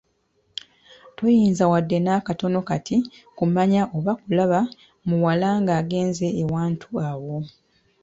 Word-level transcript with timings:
Toyinza 1.15 1.63
wadde 1.71 1.97
n'akatono 2.01 2.59
kati 2.69 2.97
kumanya 3.37 3.81
oba 3.97 4.13
kulaba 4.21 4.59
muwala 5.07 5.49
ng'agenze 5.61 6.27
ewantu 6.43 6.87
awo. 7.09 7.35